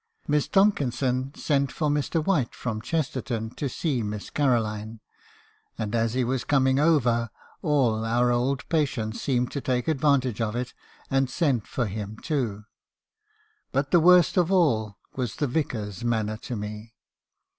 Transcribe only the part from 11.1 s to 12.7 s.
and send for him too.